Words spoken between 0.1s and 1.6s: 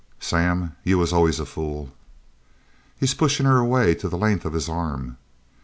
"Sam, you was always a